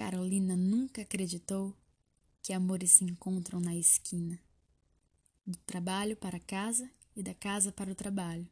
Carolina 0.00 0.56
nunca 0.56 1.02
acreditou 1.02 1.76
que 2.40 2.54
amores 2.54 2.92
se 2.92 3.04
encontram 3.04 3.60
na 3.60 3.76
esquina, 3.76 4.40
do 5.46 5.58
trabalho 5.58 6.16
para 6.16 6.40
casa 6.40 6.90
e 7.14 7.22
da 7.22 7.34
casa 7.34 7.70
para 7.70 7.92
o 7.92 7.94
trabalho. 7.94 8.48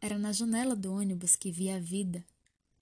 Era 0.00 0.18
na 0.18 0.32
janela 0.32 0.74
do 0.74 0.90
ônibus 0.90 1.36
que 1.36 1.52
via 1.52 1.76
a 1.76 1.78
vida, 1.78 2.24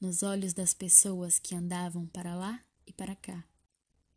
nos 0.01 0.23
olhos 0.23 0.55
das 0.55 0.73
pessoas 0.73 1.41
que 1.41 1.53
andavam 1.53 2.07
para 2.07 2.37
lá 2.37 2.65
e 2.87 2.93
para 2.93 3.17
cá, 3.17 3.45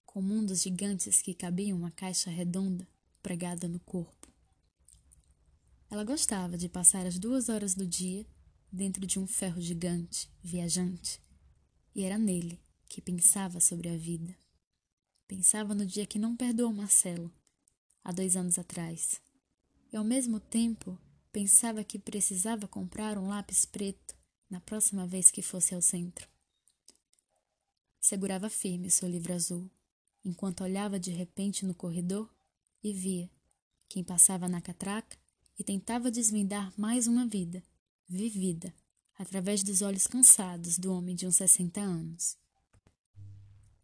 com 0.06 0.22
mundos 0.22 0.62
gigantes 0.62 1.20
que 1.20 1.34
cabiam 1.34 1.76
uma 1.76 1.90
caixa 1.90 2.30
redonda 2.30 2.88
pregada 3.24 3.68
no 3.68 3.80
corpo. 3.80 4.32
Ela 5.90 6.04
gostava 6.04 6.60
de 6.60 6.70
passar 6.70 7.08
as 7.08 7.18
duas 7.18 7.50
horas 7.50 7.74
do 7.74 7.88
dia 7.88 8.24
dentro 8.72 9.04
de 9.04 9.18
um 9.18 9.26
ferro 9.26 9.60
gigante, 9.60 10.30
viajante, 10.44 11.20
e 11.96 12.04
era 12.04 12.20
nele 12.20 12.63
que 12.94 13.02
pensava 13.02 13.60
sobre 13.60 13.90
a 13.90 13.98
vida. 13.98 14.38
Pensava 15.28 15.74
no 15.74 15.84
dia 15.84 16.06
que 16.06 16.20
não 16.20 16.38
perdoou 16.38 16.72
Marcelo, 16.72 17.34
há 18.04 18.12
dois 18.12 18.36
anos 18.36 18.60
atrás. 18.60 19.20
E 19.92 19.98
ao 19.98 20.04
mesmo 20.04 20.40
tempo 20.40 20.96
pensava 21.32 21.84
que 21.84 21.98
precisava 21.98 22.68
comprar 22.68 23.18
um 23.18 23.30
lápis 23.30 23.66
preto 23.66 24.16
na 24.48 24.62
próxima 24.62 25.08
vez 25.08 25.32
que 25.32 25.42
fosse 25.42 25.74
ao 25.74 25.82
centro. 25.82 26.30
Segurava 28.00 28.48
firme 28.48 28.92
seu 28.92 29.10
livro 29.10 29.34
azul, 29.34 29.72
enquanto 30.24 30.64
olhava 30.64 31.00
de 31.00 31.10
repente 31.10 31.66
no 31.66 31.74
corredor 31.74 32.32
e 32.84 32.94
via 32.94 33.28
quem 33.90 34.04
passava 34.04 34.48
na 34.48 34.62
catraca 34.62 35.18
e 35.58 35.64
tentava 35.64 36.12
desvendar 36.12 36.72
mais 36.80 37.08
uma 37.08 37.26
vida, 37.26 37.64
vivida, 38.08 38.72
através 39.18 39.64
dos 39.64 39.82
olhos 39.82 40.06
cansados 40.06 40.78
do 40.78 40.94
homem 40.94 41.16
de 41.16 41.26
uns 41.26 41.38
sessenta 41.38 41.82
anos. 41.82 42.43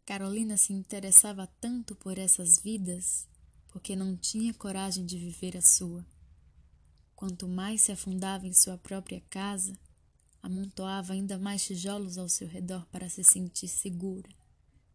Carolina 0.09 0.57
se 0.57 0.73
interessava 0.73 1.45
tanto 1.61 1.93
por 1.93 2.17
essas 2.17 2.57
vidas 2.57 3.27
porque 3.67 3.95
não 3.95 4.17
tinha 4.17 4.51
coragem 4.55 5.05
de 5.05 5.19
viver 5.19 5.55
a 5.55 5.61
sua. 5.61 6.03
Quanto 7.15 7.47
mais 7.47 7.81
se 7.81 7.91
afundava 7.91 8.47
em 8.47 8.51
sua 8.51 8.75
própria 8.75 9.21
casa, 9.29 9.77
amontoava 10.41 11.13
ainda 11.13 11.37
mais 11.37 11.63
tijolos 11.63 12.17
ao 12.17 12.27
seu 12.27 12.47
redor 12.47 12.87
para 12.87 13.07
se 13.07 13.23
sentir 13.23 13.67
segura, 13.67 14.27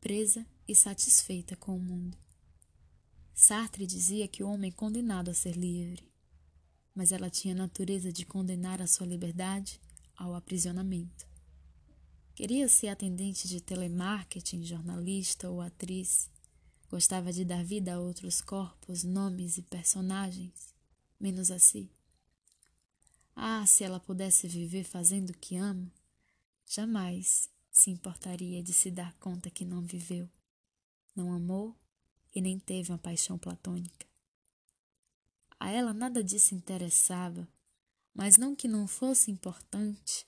presa 0.00 0.44
e 0.66 0.74
satisfeita 0.74 1.54
com 1.54 1.76
o 1.76 1.80
mundo. 1.80 2.18
Sartre 3.32 3.86
dizia 3.86 4.26
que 4.26 4.42
o 4.42 4.48
homem 4.48 4.70
é 4.70 4.74
condenado 4.74 5.30
a 5.30 5.34
ser 5.34 5.56
livre, 5.56 6.02
mas 6.92 7.12
ela 7.12 7.30
tinha 7.30 7.54
a 7.54 7.58
natureza 7.58 8.12
de 8.12 8.26
condenar 8.26 8.82
a 8.82 8.88
sua 8.88 9.06
liberdade 9.06 9.80
ao 10.16 10.34
aprisionamento. 10.34 11.33
Queria 12.34 12.68
ser 12.68 12.88
atendente 12.88 13.46
de 13.46 13.60
telemarketing, 13.60 14.64
jornalista 14.64 15.48
ou 15.48 15.60
atriz. 15.60 16.28
Gostava 16.90 17.32
de 17.32 17.44
dar 17.44 17.62
vida 17.64 17.94
a 17.94 18.00
outros 18.00 18.40
corpos, 18.40 19.04
nomes 19.04 19.56
e 19.56 19.62
personagens, 19.62 20.74
menos 21.18 21.52
a 21.52 21.60
si. 21.60 21.88
Ah, 23.36 23.64
se 23.66 23.84
ela 23.84 24.00
pudesse 24.00 24.48
viver 24.48 24.82
fazendo 24.82 25.30
o 25.30 25.38
que 25.38 25.54
ama, 25.54 25.92
jamais 26.66 27.48
se 27.70 27.90
importaria 27.90 28.60
de 28.64 28.72
se 28.72 28.90
dar 28.90 29.14
conta 29.20 29.48
que 29.48 29.64
não 29.64 29.82
viveu, 29.82 30.28
não 31.14 31.32
amou 31.32 31.76
e 32.34 32.40
nem 32.40 32.58
teve 32.58 32.90
uma 32.90 32.98
paixão 32.98 33.38
platônica. 33.38 34.06
A 35.58 35.70
ela 35.70 35.94
nada 35.94 36.22
disso 36.22 36.52
interessava, 36.52 37.46
mas 38.12 38.36
não 38.36 38.56
que 38.56 38.66
não 38.66 38.88
fosse 38.88 39.30
importante 39.30 40.26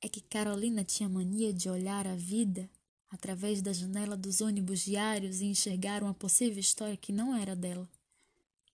é 0.00 0.08
que 0.08 0.20
Carolina 0.20 0.84
tinha 0.84 1.08
mania 1.08 1.52
de 1.52 1.68
olhar 1.68 2.06
a 2.06 2.14
vida 2.14 2.70
através 3.10 3.62
da 3.62 3.72
janela 3.72 4.16
dos 4.16 4.40
ônibus 4.40 4.80
diários 4.80 5.40
e 5.40 5.46
enxergar 5.46 6.02
uma 6.02 6.14
possível 6.14 6.58
história 6.58 6.96
que 6.96 7.12
não 7.12 7.34
era 7.34 7.56
dela, 7.56 7.88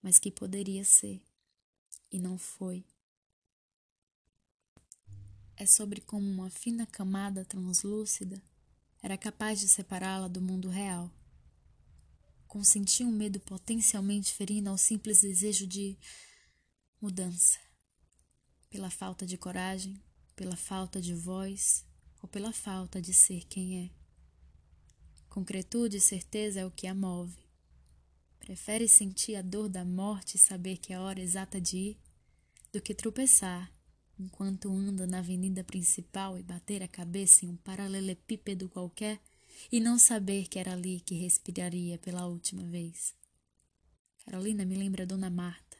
mas 0.02 0.18
que 0.18 0.30
poderia 0.30 0.84
ser, 0.84 1.22
e 2.10 2.18
não 2.18 2.36
foi. 2.36 2.84
É 5.56 5.66
sobre 5.66 6.00
como 6.00 6.28
uma 6.28 6.50
fina 6.50 6.86
camada 6.86 7.44
translúcida 7.44 8.42
era 9.00 9.16
capaz 9.18 9.60
de 9.60 9.68
separá-la 9.68 10.28
do 10.28 10.40
mundo 10.40 10.68
real. 10.68 11.10
Consentia 12.46 13.06
um 13.06 13.12
medo 13.12 13.40
potencialmente 13.40 14.32
ferindo 14.32 14.70
ao 14.70 14.78
simples 14.78 15.20
desejo 15.20 15.66
de 15.66 15.96
mudança, 17.00 17.58
pela 18.70 18.90
falta 18.90 19.26
de 19.26 19.36
coragem 19.36 20.00
pela 20.34 20.56
falta 20.56 21.00
de 21.00 21.14
voz 21.14 21.84
ou 22.22 22.28
pela 22.28 22.52
falta 22.52 23.00
de 23.00 23.12
ser 23.12 23.44
quem 23.44 23.84
é. 23.84 23.90
Concretude 25.28 25.96
e 25.96 26.00
certeza 26.00 26.60
é 26.60 26.66
o 26.66 26.70
que 26.70 26.86
a 26.86 26.94
move. 26.94 27.36
Prefere 28.38 28.88
sentir 28.88 29.36
a 29.36 29.42
dor 29.42 29.68
da 29.68 29.84
morte 29.84 30.36
e 30.36 30.38
saber 30.38 30.76
que 30.76 30.92
é 30.92 30.96
a 30.96 31.00
hora 31.00 31.20
exata 31.20 31.60
de 31.60 31.76
ir, 31.76 31.98
do 32.72 32.80
que 32.80 32.94
tropeçar 32.94 33.72
enquanto 34.18 34.70
anda 34.70 35.06
na 35.06 35.18
avenida 35.18 35.64
principal 35.64 36.38
e 36.38 36.42
bater 36.42 36.82
a 36.82 36.88
cabeça 36.88 37.44
em 37.44 37.48
um 37.48 37.56
paralelepípedo 37.56 38.68
qualquer 38.68 39.20
e 39.70 39.80
não 39.80 39.98
saber 39.98 40.48
que 40.48 40.58
era 40.58 40.72
ali 40.72 41.00
que 41.00 41.14
respiraria 41.14 41.98
pela 41.98 42.26
última 42.26 42.62
vez. 42.64 43.14
Carolina 44.24 44.64
me 44.64 44.76
lembra 44.76 45.06
Dona 45.06 45.30
Marta 45.30 45.71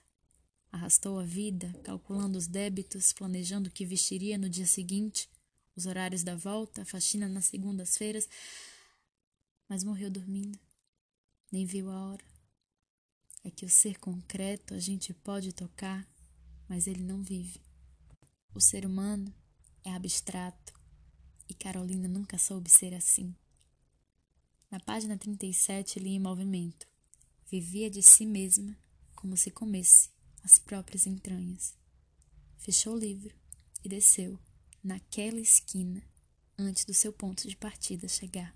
Arrastou 0.82 1.20
a 1.20 1.22
vida, 1.22 1.72
calculando 1.84 2.36
os 2.36 2.48
débitos, 2.48 3.12
planejando 3.12 3.68
o 3.68 3.72
que 3.72 3.86
vestiria 3.86 4.36
no 4.36 4.50
dia 4.50 4.66
seguinte, 4.66 5.30
os 5.76 5.86
horários 5.86 6.24
da 6.24 6.34
volta, 6.34 6.82
a 6.82 6.84
faxina 6.84 7.28
nas 7.28 7.44
segundas-feiras, 7.44 8.28
mas 9.68 9.84
morreu 9.84 10.10
dormindo. 10.10 10.58
Nem 11.52 11.64
viu 11.64 11.88
a 11.88 12.08
hora. 12.08 12.24
É 13.44 13.50
que 13.52 13.64
o 13.64 13.68
ser 13.68 14.00
concreto 14.00 14.74
a 14.74 14.80
gente 14.80 15.14
pode 15.14 15.52
tocar, 15.52 16.04
mas 16.68 16.88
ele 16.88 17.04
não 17.04 17.22
vive. 17.22 17.60
O 18.52 18.60
ser 18.60 18.84
humano 18.84 19.32
é 19.84 19.92
abstrato 19.92 20.74
e 21.48 21.54
Carolina 21.54 22.08
nunca 22.08 22.38
soube 22.38 22.68
ser 22.68 22.92
assim. 22.92 23.32
Na 24.68 24.80
página 24.80 25.16
37 25.16 26.00
li 26.00 26.10
em 26.10 26.18
movimento. 26.18 26.88
Vivia 27.48 27.88
de 27.88 28.02
si 28.02 28.26
mesma 28.26 28.76
como 29.14 29.36
se 29.36 29.48
comesse 29.48 30.10
as 30.44 30.58
próprias 30.58 31.06
entranhas. 31.06 31.74
Fechou 32.58 32.94
o 32.94 32.98
livro 32.98 33.34
e 33.84 33.88
desceu 33.88 34.38
naquela 34.82 35.40
esquina 35.40 36.02
antes 36.58 36.84
do 36.84 36.94
seu 36.94 37.12
ponto 37.12 37.48
de 37.48 37.56
partida 37.56 38.08
chegar. 38.08 38.54